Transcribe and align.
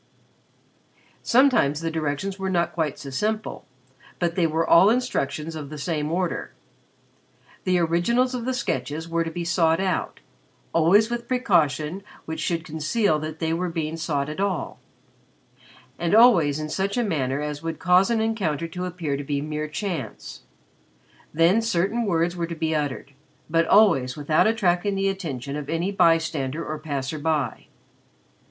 Sometimes 1.21 1.79
the 1.79 1.91
directions 1.91 2.39
were 2.39 2.49
not 2.49 2.73
quite 2.73 2.97
so 2.97 3.11
simple, 3.11 3.67
but 4.17 4.33
they 4.33 4.47
were 4.47 4.67
all 4.67 4.89
instructions 4.89 5.55
of 5.55 5.69
the 5.69 5.77
same 5.77 6.11
order. 6.11 6.53
The 7.65 7.77
originals 7.77 8.33
of 8.33 8.45
the 8.45 8.55
sketches 8.55 9.07
were 9.07 9.23
to 9.23 9.29
be 9.29 9.45
sought 9.45 9.79
out 9.79 10.19
always 10.73 11.11
with 11.11 11.27
precaution 11.27 12.01
which 12.25 12.39
should 12.39 12.65
conceal 12.65 13.19
that 13.19 13.37
they 13.37 13.53
were 13.53 13.69
being 13.69 13.95
sought 13.95 14.27
at 14.27 14.39
all, 14.39 14.79
and 15.99 16.15
always 16.15 16.57
in 16.59 16.67
such 16.69 16.97
a 16.97 17.03
manner 17.03 17.39
as 17.39 17.61
would 17.61 17.77
cause 17.77 18.09
an 18.09 18.19
encounter 18.21 18.67
to 18.69 18.85
appear 18.85 19.15
to 19.17 19.23
be 19.23 19.39
mere 19.39 19.67
chance. 19.67 20.41
Then 21.31 21.61
certain 21.61 22.05
words 22.05 22.35
were 22.35 22.47
to 22.47 22.55
be 22.55 22.73
uttered, 22.75 23.13
but 23.51 23.67
always 23.67 24.17
without 24.17 24.47
attracting 24.47 24.95
the 24.95 25.09
attention 25.09 25.55
of 25.55 25.69
any 25.69 25.91
bystander 25.91 26.65
or 26.65 26.79
passer 26.79 27.19
by. 27.19 27.67